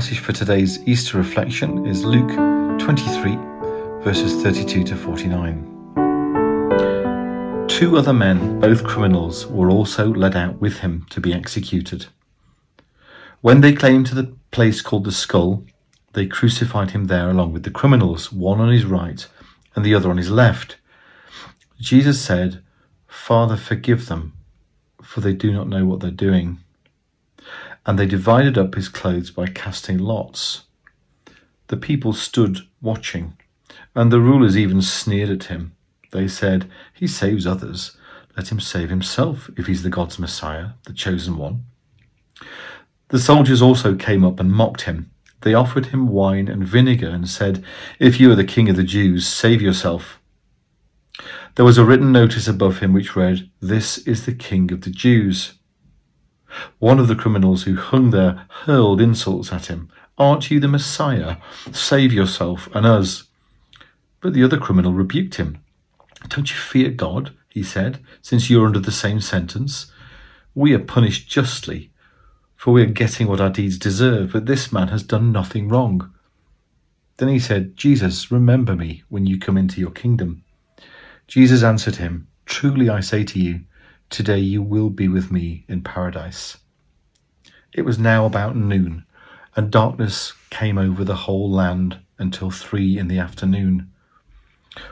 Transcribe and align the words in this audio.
Passage 0.00 0.20
for 0.20 0.32
today's 0.32 0.80
Easter 0.88 1.18
reflection 1.18 1.84
is 1.84 2.06
Luke 2.06 2.30
23, 2.78 3.36
verses 4.02 4.42
32 4.42 4.82
to 4.84 4.96
49. 4.96 7.66
Two 7.68 7.98
other 7.98 8.14
men, 8.14 8.58
both 8.60 8.82
criminals, 8.82 9.46
were 9.46 9.70
also 9.70 10.08
led 10.08 10.34
out 10.34 10.58
with 10.58 10.78
him 10.78 11.04
to 11.10 11.20
be 11.20 11.34
executed. 11.34 12.06
When 13.42 13.60
they 13.60 13.74
came 13.74 14.02
to 14.04 14.14
the 14.14 14.34
place 14.52 14.80
called 14.80 15.04
the 15.04 15.12
skull, 15.12 15.66
they 16.14 16.24
crucified 16.24 16.92
him 16.92 17.08
there 17.08 17.28
along 17.28 17.52
with 17.52 17.64
the 17.64 17.70
criminals, 17.70 18.32
one 18.32 18.58
on 18.58 18.72
his 18.72 18.86
right 18.86 19.28
and 19.76 19.84
the 19.84 19.94
other 19.94 20.08
on 20.08 20.16
his 20.16 20.30
left. 20.30 20.78
Jesus 21.78 22.18
said, 22.18 22.62
Father, 23.06 23.58
forgive 23.58 24.06
them, 24.06 24.32
for 25.02 25.20
they 25.20 25.34
do 25.34 25.52
not 25.52 25.68
know 25.68 25.84
what 25.84 26.00
they're 26.00 26.10
doing 26.10 26.60
and 27.86 27.98
they 27.98 28.06
divided 28.06 28.58
up 28.58 28.74
his 28.74 28.88
clothes 28.88 29.30
by 29.30 29.46
casting 29.46 29.98
lots. 29.98 30.64
The 31.68 31.76
people 31.76 32.12
stood 32.12 32.60
watching, 32.82 33.36
and 33.94 34.12
the 34.12 34.20
rulers 34.20 34.56
even 34.56 34.82
sneered 34.82 35.30
at 35.30 35.44
him. 35.44 35.72
They 36.12 36.28
said, 36.28 36.68
He 36.92 37.06
saves 37.06 37.46
others. 37.46 37.96
Let 38.36 38.50
him 38.50 38.60
save 38.60 38.90
himself 38.90 39.50
if 39.56 39.66
he's 39.66 39.82
the 39.82 39.90
God's 39.90 40.18
Messiah, 40.18 40.70
the 40.84 40.92
chosen 40.92 41.36
one. 41.36 41.64
The 43.08 43.18
soldiers 43.18 43.60
also 43.60 43.94
came 43.94 44.24
up 44.24 44.38
and 44.40 44.52
mocked 44.52 44.82
him. 44.82 45.10
They 45.42 45.54
offered 45.54 45.86
him 45.86 46.08
wine 46.08 46.48
and 46.48 46.64
vinegar 46.64 47.08
and 47.08 47.28
said, 47.28 47.64
If 47.98 48.20
you 48.20 48.30
are 48.30 48.36
the 48.36 48.44
king 48.44 48.68
of 48.68 48.76
the 48.76 48.84
Jews, 48.84 49.26
save 49.26 49.62
yourself. 49.62 50.20
There 51.56 51.64
was 51.64 51.78
a 51.78 51.84
written 51.84 52.12
notice 52.12 52.46
above 52.46 52.78
him 52.78 52.92
which 52.92 53.16
read, 53.16 53.50
This 53.60 53.98
is 53.98 54.26
the 54.26 54.34
king 54.34 54.70
of 54.72 54.82
the 54.82 54.90
Jews. 54.90 55.54
One 56.78 56.98
of 56.98 57.08
the 57.08 57.14
criminals 57.14 57.64
who 57.64 57.76
hung 57.76 58.10
there 58.10 58.46
hurled 58.64 59.00
insults 59.00 59.52
at 59.52 59.66
him. 59.66 59.88
Aren't 60.18 60.50
you 60.50 60.60
the 60.60 60.68
Messiah? 60.68 61.36
Save 61.72 62.12
yourself 62.12 62.68
and 62.74 62.84
us. 62.86 63.24
But 64.20 64.34
the 64.34 64.44
other 64.44 64.58
criminal 64.58 64.92
rebuked 64.92 65.36
him. 65.36 65.58
Don't 66.28 66.50
you 66.50 66.56
fear 66.56 66.90
God, 66.90 67.32
he 67.48 67.62
said, 67.62 68.00
since 68.20 68.50
you're 68.50 68.66
under 68.66 68.80
the 68.80 68.92
same 68.92 69.20
sentence? 69.20 69.90
We 70.54 70.74
are 70.74 70.78
punished 70.78 71.28
justly, 71.28 71.90
for 72.56 72.72
we 72.72 72.82
are 72.82 72.86
getting 72.86 73.26
what 73.26 73.40
our 73.40 73.50
deeds 73.50 73.78
deserve, 73.78 74.32
but 74.32 74.46
this 74.46 74.72
man 74.72 74.88
has 74.88 75.02
done 75.02 75.32
nothing 75.32 75.68
wrong. 75.68 76.12
Then 77.16 77.28
he 77.28 77.38
said, 77.38 77.76
Jesus, 77.76 78.30
remember 78.30 78.74
me 78.74 79.02
when 79.08 79.26
you 79.26 79.38
come 79.38 79.56
into 79.56 79.80
your 79.80 79.90
kingdom. 79.90 80.42
Jesus 81.26 81.62
answered 81.62 81.96
him, 81.96 82.28
Truly 82.44 82.88
I 82.90 83.00
say 83.00 83.24
to 83.24 83.38
you, 83.38 83.60
Today 84.10 84.40
you 84.40 84.60
will 84.60 84.90
be 84.90 85.06
with 85.06 85.30
me 85.30 85.64
in 85.68 85.82
paradise. 85.82 86.58
It 87.72 87.82
was 87.82 87.96
now 87.96 88.26
about 88.26 88.56
noon, 88.56 89.04
and 89.54 89.70
darkness 89.70 90.32
came 90.50 90.78
over 90.78 91.04
the 91.04 91.14
whole 91.14 91.48
land 91.48 92.00
until 92.18 92.50
three 92.50 92.98
in 92.98 93.06
the 93.06 93.20
afternoon. 93.20 93.92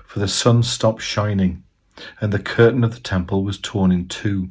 For 0.06 0.20
the 0.20 0.28
sun 0.28 0.62
stopped 0.62 1.02
shining, 1.02 1.64
and 2.20 2.33
the 2.33 2.39
curtain 2.39 2.84
of 2.84 2.95
the 2.95 3.01
temple 3.01 3.42
was 3.42 3.58
torn 3.58 3.90
in 3.90 4.06
two. 4.06 4.51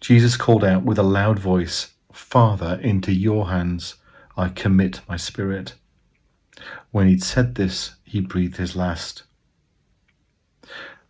Jesus 0.00 0.36
called 0.36 0.64
out 0.64 0.82
with 0.82 0.98
a 0.98 1.04
loud 1.04 1.38
voice, 1.38 1.92
Father, 2.12 2.80
into 2.82 3.12
your 3.12 3.48
hands 3.48 3.94
I 4.36 4.48
commit 4.48 5.02
my 5.08 5.16
spirit. 5.16 5.74
When 6.90 7.06
he'd 7.06 7.22
said 7.22 7.54
this, 7.54 7.94
he 8.02 8.20
breathed 8.20 8.56
his 8.56 8.74
last. 8.74 9.22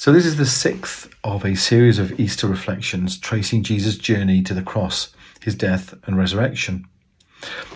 So, 0.00 0.12
this 0.12 0.24
is 0.24 0.38
the 0.38 0.46
sixth 0.46 1.14
of 1.24 1.44
a 1.44 1.54
series 1.54 1.98
of 1.98 2.18
Easter 2.18 2.46
reflections 2.46 3.18
tracing 3.18 3.62
Jesus' 3.62 3.98
journey 3.98 4.40
to 4.44 4.54
the 4.54 4.62
cross, 4.62 5.14
his 5.42 5.54
death 5.54 5.94
and 6.06 6.16
resurrection. 6.16 6.86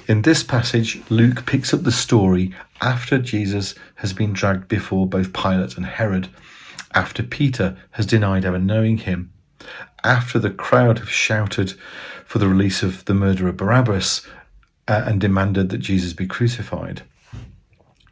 In 0.09 0.23
this 0.23 0.43
passage, 0.43 1.03
Luke 1.11 1.45
picks 1.45 1.75
up 1.75 1.83
the 1.83 1.93
story 1.93 2.55
after 2.81 3.19
Jesus 3.19 3.75
has 3.97 4.15
been 4.15 4.33
dragged 4.33 4.69
before 4.69 5.07
both 5.07 5.35
Pilate 5.35 5.77
and 5.77 5.85
Herod, 5.85 6.31
after 6.95 7.23
Peter 7.23 7.77
has 7.91 8.07
denied 8.07 8.47
ever 8.47 8.59
knowing 8.59 8.97
him, 8.97 9.31
after 10.03 10.39
the 10.39 10.49
crowd 10.49 11.01
have 11.01 11.11
shouted 11.11 11.75
for 12.25 12.39
the 12.39 12.49
release 12.49 12.83
of 12.83 13.05
the 13.05 13.13
murderer 13.13 13.53
Barabbas 13.53 14.27
uh, 14.89 15.05
and 15.05 15.21
demanded 15.21 15.69
that 15.69 15.77
Jesus 15.77 16.15
be 16.15 16.27
crucified. 16.27 17.03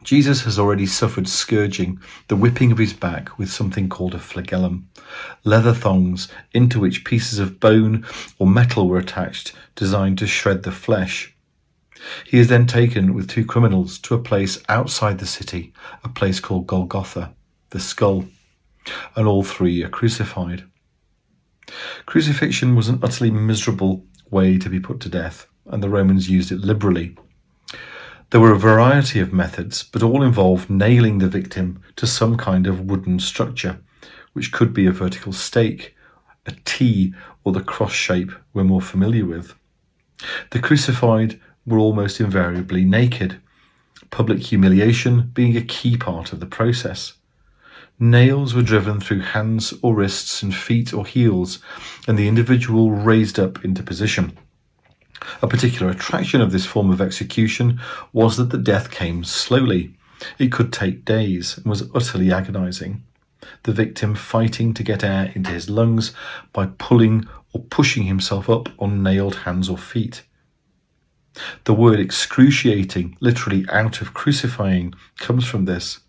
Jesus 0.03 0.41
has 0.43 0.59
already 0.59 0.85
suffered 0.85 1.27
scourging, 1.27 1.99
the 2.27 2.35
whipping 2.35 2.71
of 2.71 2.77
his 2.77 2.93
back 2.93 3.37
with 3.37 3.49
something 3.49 3.87
called 3.87 4.13
a 4.13 4.19
flagellum, 4.19 4.89
leather 5.45 5.73
thongs 5.73 6.27
into 6.53 6.79
which 6.79 7.05
pieces 7.05 7.39
of 7.39 7.59
bone 7.59 8.05
or 8.37 8.45
metal 8.45 8.87
were 8.87 8.99
attached, 8.99 9.53
designed 9.75 10.17
to 10.17 10.27
shred 10.27 10.63
the 10.63 10.71
flesh. 10.71 11.33
He 12.25 12.37
is 12.37 12.49
then 12.49 12.67
taken 12.67 13.13
with 13.13 13.29
two 13.29 13.45
criminals 13.45 13.97
to 13.99 14.15
a 14.15 14.19
place 14.19 14.61
outside 14.67 15.19
the 15.19 15.25
city, 15.25 15.73
a 16.03 16.09
place 16.09 16.41
called 16.41 16.67
Golgotha, 16.67 17.33
the 17.69 17.79
skull, 17.79 18.25
and 19.15 19.25
all 19.25 19.43
three 19.43 19.83
are 19.83 19.89
crucified. 19.89 20.65
Crucifixion 22.05 22.75
was 22.75 22.89
an 22.89 22.99
utterly 23.01 23.31
miserable 23.31 24.05
way 24.29 24.57
to 24.57 24.69
be 24.69 24.81
put 24.81 24.99
to 24.99 25.09
death, 25.09 25.47
and 25.67 25.81
the 25.81 25.89
Romans 25.89 26.29
used 26.29 26.51
it 26.51 26.59
liberally. 26.59 27.15
There 28.33 28.41
were 28.41 28.51
a 28.51 28.57
variety 28.57 29.19
of 29.19 29.31
methods, 29.31 29.83
but 29.83 30.01
all 30.01 30.23
involved 30.23 30.67
nailing 30.67 31.19
the 31.19 31.29
victim 31.29 31.83
to 31.97 32.07
some 32.07 32.35
kind 32.35 32.65
of 32.65 32.79
wooden 32.79 33.19
structure, 33.19 33.79
which 34.33 34.51
could 34.51 34.73
be 34.73 34.87
a 34.87 34.91
vertical 34.91 35.31
stake, 35.33 35.95
a 36.47 36.53
T, 36.65 37.13
or 37.43 37.53
the 37.53 37.61
cross 37.61 37.93
shape 37.93 38.31
we're 38.51 38.63
more 38.63 38.81
familiar 38.81 39.23
with. 39.23 39.53
The 40.49 40.57
crucified 40.57 41.39
were 41.67 41.77
almost 41.77 42.19
invariably 42.19 42.83
naked, 42.83 43.39
public 44.09 44.39
humiliation 44.39 45.29
being 45.35 45.55
a 45.55 45.61
key 45.61 45.95
part 45.95 46.33
of 46.33 46.39
the 46.39 46.47
process. 46.47 47.13
Nails 47.99 48.55
were 48.55 48.63
driven 48.63 48.99
through 48.99 49.19
hands 49.19 49.75
or 49.83 49.93
wrists 49.93 50.41
and 50.41 50.55
feet 50.55 50.91
or 50.91 51.05
heels, 51.05 51.59
and 52.07 52.17
the 52.17 52.27
individual 52.27 52.89
raised 52.89 53.37
up 53.37 53.63
into 53.63 53.83
position. 53.83 54.35
A 55.41 55.47
particular 55.47 55.91
attraction 55.91 56.41
of 56.41 56.51
this 56.51 56.65
form 56.65 56.91
of 56.91 57.01
execution 57.01 57.79
was 58.11 58.37
that 58.37 58.49
the 58.49 58.57
death 58.57 58.91
came 58.91 59.23
slowly. 59.23 59.95
It 60.37 60.51
could 60.51 60.71
take 60.71 61.05
days 61.05 61.57
and 61.57 61.65
was 61.65 61.89
utterly 61.93 62.31
agonizing. 62.31 63.03
The 63.63 63.73
victim 63.73 64.15
fighting 64.15 64.73
to 64.73 64.83
get 64.83 65.03
air 65.03 65.31
into 65.35 65.51
his 65.51 65.69
lungs 65.69 66.13
by 66.53 66.67
pulling 66.77 67.27
or 67.53 67.61
pushing 67.63 68.03
himself 68.03 68.49
up 68.49 68.69
on 68.79 69.03
nailed 69.03 69.35
hands 69.35 69.69
or 69.69 69.77
feet. 69.77 70.23
The 71.63 71.73
word 71.73 71.99
excruciating, 71.99 73.17
literally 73.19 73.65
out 73.69 74.01
of 74.01 74.13
crucifying, 74.13 74.93
comes 75.17 75.45
from 75.45 75.65
this. 75.65 75.99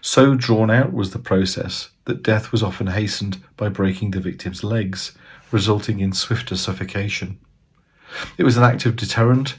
So 0.00 0.34
drawn 0.34 0.70
out 0.70 0.92
was 0.92 1.10
the 1.10 1.18
process 1.18 1.90
that 2.04 2.22
death 2.22 2.52
was 2.52 2.62
often 2.62 2.88
hastened 2.88 3.42
by 3.56 3.68
breaking 3.68 4.10
the 4.12 4.20
victim's 4.20 4.62
legs, 4.62 5.12
resulting 5.50 6.00
in 6.00 6.12
swifter 6.12 6.56
suffocation. 6.56 7.38
It 8.38 8.44
was 8.44 8.56
an 8.56 8.64
active 8.64 8.96
deterrent. 8.96 9.56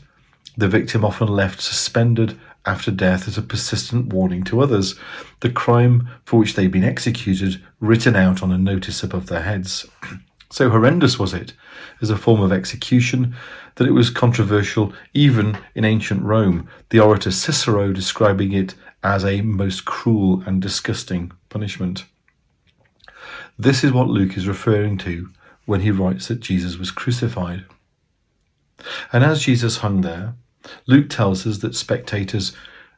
The 0.58 0.68
victim 0.68 1.06
often 1.06 1.28
left 1.28 1.62
suspended 1.62 2.40
after 2.66 2.92
death 2.92 3.28
as 3.28 3.38
a 3.38 3.42
persistent 3.42 4.14
warning 4.14 4.44
to 4.46 4.62
others, 4.62 4.96
the 5.40 5.50
crime 5.50 6.10
for 6.26 6.40
which 6.40 6.54
they'd 6.56 6.72
been 6.72 6.84
executed 6.84 7.62
written 7.80 8.16
out 8.16 8.44
on 8.44 8.52
a 8.52 8.58
notice 8.58 9.04
above 9.04 9.28
their 9.28 9.42
heads. 9.42 9.88
so 10.52 10.70
horrendous 10.70 11.18
was 11.18 11.34
it 11.34 11.54
as 12.02 12.10
a 12.10 12.18
form 12.18 12.42
of 12.42 12.52
execution 12.52 13.36
that 13.76 13.88
it 13.88 13.94
was 13.94 14.10
controversial 14.10 14.94
even 15.14 15.58
in 15.76 15.86
ancient 15.86 16.22
Rome, 16.24 16.68
the 16.90 17.00
orator 17.00 17.32
Cicero 17.32 17.94
describing 17.94 18.52
it 18.52 18.76
as 19.04 19.26
a 19.26 19.42
most 19.42 19.86
cruel 19.86 20.44
and 20.46 20.62
disgusting 20.62 21.32
punishment. 21.50 22.06
This 23.58 23.84
is 23.84 23.92
what 23.92 24.08
Luke 24.08 24.38
is 24.38 24.48
referring 24.48 24.98
to 25.00 25.30
when 25.66 25.82
he 25.82 25.92
writes 25.92 26.28
that 26.28 26.42
Jesus 26.42 26.78
was 26.78 26.92
crucified. 26.92 27.66
And 29.12 29.24
as 29.24 29.44
Jesus 29.44 29.78
hung 29.78 30.02
there, 30.02 30.36
Luke 30.86 31.10
tells 31.10 31.46
us 31.48 31.60
that 31.60 31.76
spectators 31.76 32.54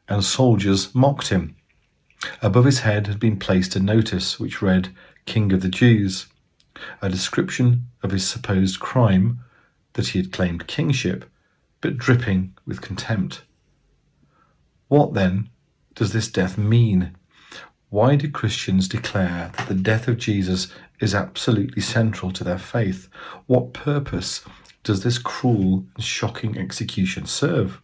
and 0.08 0.22
soldiers 0.22 0.94
mocked 0.94 1.28
him. 1.28 1.56
Above 2.42 2.64
his 2.64 2.80
head 2.80 3.06
had 3.06 3.20
been 3.20 3.38
placed 3.38 3.76
a 3.76 3.80
notice 3.80 4.38
which 4.38 4.62
read, 4.62 4.94
King 5.26 5.52
of 5.52 5.62
the 5.62 5.68
Jews, 5.68 6.26
a 7.00 7.08
description 7.08 7.86
of 8.02 8.10
his 8.10 8.26
supposed 8.26 8.80
crime 8.80 9.40
that 9.94 10.08
he 10.08 10.18
had 10.18 10.32
claimed 10.32 10.66
kingship, 10.66 11.24
but 11.80 11.96
dripping 11.96 12.54
with 12.66 12.80
contempt. 12.80 13.42
What 14.88 15.14
then 15.14 15.50
does 15.94 16.12
this 16.12 16.28
death 16.28 16.58
mean? 16.58 17.16
Why 17.90 18.16
do 18.16 18.30
Christians 18.30 18.88
declare 18.88 19.52
that 19.56 19.68
the 19.68 19.74
death 19.74 20.08
of 20.08 20.18
Jesus 20.18 20.68
is 21.00 21.14
absolutely 21.14 21.82
central 21.82 22.32
to 22.32 22.44
their 22.44 22.58
faith? 22.58 23.08
What 23.46 23.72
purpose 23.72 24.44
does 24.84 25.02
this 25.02 25.18
cruel 25.18 25.86
and 25.94 26.04
shocking 26.04 26.56
execution 26.56 27.26
serve? 27.26 27.82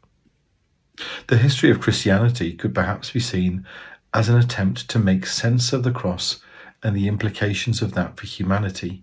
The 1.26 1.38
history 1.38 1.70
of 1.70 1.80
Christianity 1.80 2.52
could 2.52 2.74
perhaps 2.74 3.10
be 3.10 3.20
seen 3.20 3.66
as 4.12 4.28
an 4.28 4.36
attempt 4.36 4.88
to 4.90 4.98
make 4.98 5.24
sense 5.26 5.72
of 5.72 5.82
the 5.82 5.92
cross 5.92 6.42
and 6.82 6.94
the 6.94 7.08
implications 7.08 7.80
of 7.82 7.94
that 7.94 8.16
for 8.16 8.26
humanity. 8.26 9.02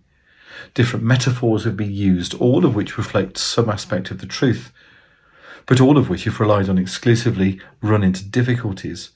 Different 0.74 1.06
metaphors 1.06 1.64
have 1.64 1.76
been 1.76 1.92
used, 1.92 2.34
all 2.36 2.66
of 2.66 2.76
which 2.76 2.98
reflect 2.98 3.38
some 3.38 3.70
aspect 3.70 4.12
of 4.12 4.20
the 4.20 4.26
truth, 4.26 4.72
but 5.66 5.82
all 5.82 5.98
of 5.98 6.10
which, 6.10 6.26
if 6.26 6.40
relied 6.40 6.70
on 6.70 6.78
exclusively, 6.78 7.60
run 7.82 8.04
into 8.04 8.24
difficulties. 8.24 9.12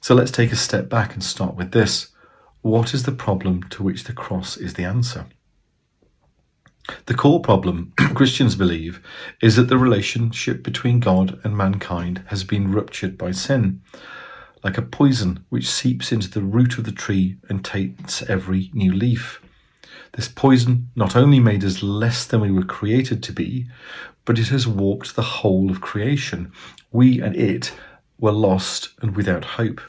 So 0.00 0.14
let's 0.14 0.30
take 0.30 0.52
a 0.52 0.56
step 0.56 0.88
back 0.88 1.14
and 1.14 1.22
start 1.22 1.54
with 1.54 1.72
this. 1.72 2.08
What 2.62 2.94
is 2.94 3.04
the 3.04 3.12
problem 3.12 3.62
to 3.70 3.82
which 3.82 4.04
the 4.04 4.12
cross 4.12 4.56
is 4.56 4.74
the 4.74 4.84
answer? 4.84 5.26
The 7.06 7.14
core 7.14 7.40
problem, 7.40 7.92
Christians 8.14 8.56
believe, 8.56 9.00
is 9.40 9.56
that 9.56 9.68
the 9.68 9.78
relationship 9.78 10.62
between 10.64 10.98
God 10.98 11.38
and 11.44 11.56
mankind 11.56 12.24
has 12.26 12.42
been 12.42 12.72
ruptured 12.72 13.16
by 13.16 13.30
sin, 13.30 13.82
like 14.64 14.78
a 14.78 14.82
poison 14.82 15.44
which 15.48 15.70
seeps 15.70 16.10
into 16.10 16.28
the 16.28 16.42
root 16.42 16.78
of 16.78 16.84
the 16.84 16.92
tree 16.92 17.36
and 17.48 17.64
taints 17.64 18.22
every 18.22 18.70
new 18.72 18.92
leaf. 18.92 19.40
This 20.12 20.28
poison 20.28 20.90
not 20.96 21.16
only 21.16 21.40
made 21.40 21.64
us 21.64 21.82
less 21.82 22.24
than 22.24 22.40
we 22.40 22.50
were 22.50 22.64
created 22.64 23.22
to 23.22 23.32
be, 23.32 23.68
but 24.24 24.38
it 24.38 24.48
has 24.48 24.66
warped 24.66 25.14
the 25.14 25.22
whole 25.22 25.70
of 25.70 25.80
creation. 25.80 26.52
We 26.90 27.20
and 27.20 27.36
it 27.36 27.72
were 28.18 28.32
lost 28.32 28.90
and 29.00 29.16
without 29.16 29.44
hope. 29.44 29.80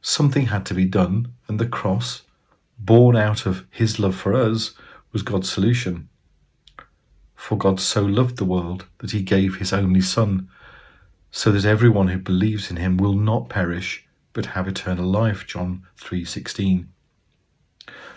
Something 0.00 0.46
had 0.46 0.64
to 0.66 0.74
be 0.74 0.84
done, 0.84 1.32
and 1.48 1.58
the 1.58 1.66
cross, 1.66 2.22
born 2.78 3.16
out 3.16 3.44
of 3.44 3.66
his 3.70 3.98
love 3.98 4.14
for 4.14 4.34
us, 4.34 4.72
was 5.16 5.22
God's 5.22 5.50
solution. 5.50 6.10
For 7.34 7.56
God 7.56 7.80
so 7.80 8.04
loved 8.04 8.36
the 8.36 8.44
world 8.44 8.84
that 8.98 9.12
he 9.12 9.22
gave 9.22 9.56
his 9.56 9.72
only 9.72 10.02
Son, 10.02 10.50
so 11.30 11.50
that 11.52 11.64
everyone 11.64 12.08
who 12.08 12.18
believes 12.18 12.70
in 12.70 12.76
him 12.76 12.98
will 12.98 13.14
not 13.14 13.48
perish 13.48 14.06
but 14.34 14.44
have 14.44 14.68
eternal 14.68 15.06
life. 15.06 15.46
John 15.46 15.86
3:16. 15.96 16.88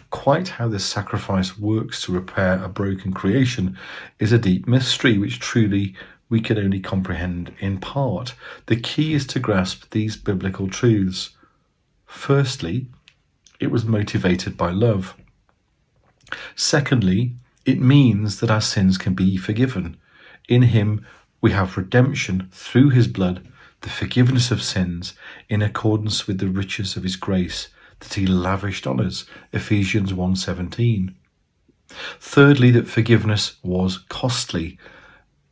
Quite 0.09 0.49
how 0.49 0.67
this 0.67 0.83
sacrifice 0.83 1.57
works 1.57 2.01
to 2.01 2.11
repair 2.11 2.61
a 2.61 2.67
broken 2.67 3.13
creation 3.13 3.77
is 4.19 4.33
a 4.33 4.37
deep 4.37 4.67
mystery 4.67 5.17
which 5.17 5.39
truly 5.39 5.95
we 6.27 6.41
can 6.41 6.57
only 6.57 6.81
comprehend 6.81 7.53
in 7.59 7.77
part. 7.77 8.35
The 8.65 8.75
key 8.75 9.13
is 9.13 9.25
to 9.27 9.39
grasp 9.39 9.89
these 9.91 10.17
biblical 10.17 10.67
truths. 10.67 11.29
Firstly, 12.05 12.87
it 13.61 13.71
was 13.71 13.85
motivated 13.85 14.57
by 14.57 14.71
love. 14.71 15.15
Secondly, 16.55 17.33
it 17.65 17.79
means 17.79 18.39
that 18.39 18.51
our 18.51 18.61
sins 18.61 18.97
can 18.97 19.13
be 19.13 19.37
forgiven. 19.37 19.97
In 20.47 20.63
Him, 20.63 21.05
we 21.41 21.51
have 21.51 21.77
redemption 21.77 22.49
through 22.51 22.89
His 22.89 23.07
blood, 23.07 23.47
the 23.81 23.89
forgiveness 23.89 24.51
of 24.51 24.61
sins, 24.61 25.13
in 25.47 25.61
accordance 25.61 26.27
with 26.27 26.39
the 26.39 26.47
riches 26.47 26.97
of 26.97 27.03
His 27.03 27.15
grace 27.15 27.69
that 27.99 28.13
he 28.13 28.25
lavished 28.25 28.87
on 28.87 28.99
us. 28.99 29.25
Ephesians 29.51 30.13
1:17. 30.13 31.13
Thirdly, 32.19 32.71
that 32.71 32.87
forgiveness 32.87 33.55
was 33.63 33.97
costly. 34.09 34.77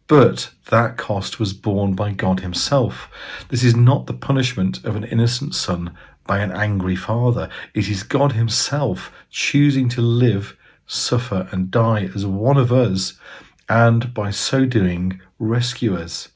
But 0.07 0.51
that 0.69 0.97
cost 0.97 1.39
was 1.39 1.53
borne 1.53 1.93
by 1.93 2.13
God 2.13 2.39
Himself. 2.39 3.09
This 3.49 3.63
is 3.63 3.75
not 3.75 4.05
the 4.05 4.13
punishment 4.13 4.83
of 4.85 4.95
an 4.95 5.03
innocent 5.03 5.55
son 5.55 5.91
by 6.25 6.39
an 6.39 6.51
angry 6.51 6.95
father. 6.95 7.49
It 7.73 7.89
is 7.89 8.03
God 8.03 8.33
Himself 8.33 9.11
choosing 9.29 9.89
to 9.89 10.01
live, 10.01 10.55
suffer, 10.87 11.47
and 11.51 11.69
die 11.69 12.09
as 12.15 12.25
one 12.25 12.57
of 12.57 12.71
us, 12.71 13.19
and 13.69 14.13
by 14.13 14.31
so 14.31 14.65
doing, 14.65 15.21
rescue 15.37 15.95
us. 15.95 16.29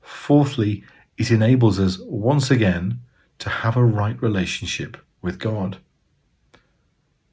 Fourthly, 0.00 0.82
it 1.16 1.30
enables 1.30 1.78
us 1.78 1.98
once 2.00 2.50
again 2.50 3.00
to 3.38 3.48
have 3.48 3.76
a 3.76 3.84
right 3.84 4.20
relationship 4.20 4.96
with 5.22 5.38
God. 5.38 5.78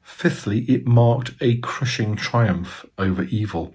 Fifthly, 0.02 0.60
it 0.60 0.86
marked 0.86 1.34
a 1.40 1.58
crushing 1.58 2.16
triumph 2.16 2.86
over 2.98 3.24
evil, 3.24 3.74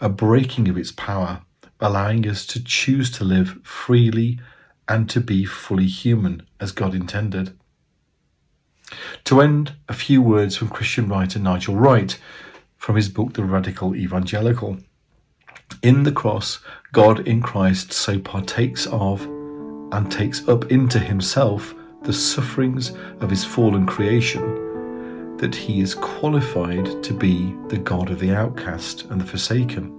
a 0.00 0.08
breaking 0.08 0.68
of 0.68 0.76
its 0.76 0.92
power, 0.92 1.42
allowing 1.80 2.28
us 2.28 2.46
to 2.46 2.62
choose 2.62 3.10
to 3.12 3.24
live 3.24 3.58
freely 3.62 4.40
and 4.88 5.08
to 5.10 5.20
be 5.20 5.44
fully 5.44 5.86
human 5.86 6.42
as 6.60 6.72
God 6.72 6.94
intended. 6.94 7.56
To 9.24 9.40
end, 9.40 9.74
a 9.88 9.94
few 9.94 10.20
words 10.22 10.56
from 10.56 10.68
Christian 10.68 11.08
writer 11.08 11.38
Nigel 11.38 11.76
Wright 11.76 12.18
from 12.76 12.96
his 12.96 13.08
book 13.08 13.32
The 13.34 13.44
Radical 13.44 13.94
Evangelical. 13.94 14.78
In 15.82 16.02
the 16.02 16.12
cross, 16.12 16.60
God 16.92 17.26
in 17.26 17.40
Christ 17.40 17.92
so 17.92 18.18
partakes 18.18 18.86
of 18.86 19.22
and 19.92 20.10
takes 20.10 20.46
up 20.48 20.70
into 20.70 20.98
himself 20.98 21.74
the 22.02 22.12
sufferings 22.12 22.92
of 23.20 23.30
his 23.30 23.44
fallen 23.44 23.86
creation, 23.86 25.36
that 25.36 25.54
he 25.54 25.80
is 25.80 25.94
qualified 25.94 27.02
to 27.02 27.14
be 27.14 27.54
the 27.68 27.78
God 27.78 28.10
of 28.10 28.18
the 28.18 28.34
outcast 28.34 29.04
and 29.10 29.20
the 29.20 29.24
forsaken. 29.24 29.98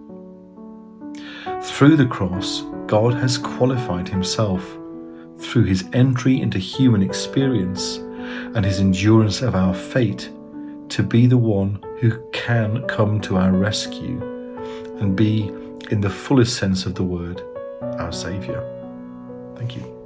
Through 1.61 1.95
the 1.95 2.05
cross, 2.05 2.63
God 2.87 3.13
has 3.13 3.37
qualified 3.37 4.09
himself 4.09 4.77
through 5.39 5.63
his 5.63 5.85
entry 5.93 6.41
into 6.41 6.59
human 6.59 7.01
experience 7.01 7.99
and 8.55 8.65
his 8.65 8.79
endurance 8.79 9.41
of 9.41 9.55
our 9.55 9.73
fate 9.73 10.29
to 10.89 11.03
be 11.03 11.25
the 11.27 11.37
one 11.37 11.83
who 11.99 12.11
can 12.31 12.85
come 12.87 13.19
to 13.21 13.37
our 13.37 13.51
rescue 13.51 14.21
and 14.99 15.15
be, 15.15 15.51
in 15.91 16.01
the 16.01 16.09
fullest 16.09 16.57
sense 16.57 16.85
of 16.85 16.95
the 16.95 17.03
word, 17.03 17.41
our 17.99 18.11
Saviour. 18.11 18.63
Thank 19.57 19.75
you. 19.75 20.02